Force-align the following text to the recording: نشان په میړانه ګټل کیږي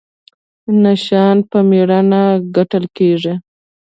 نشان 0.83 1.37
په 1.49 1.57
میړانه 1.69 2.21
ګټل 2.55 2.83
کیږي 2.97 3.33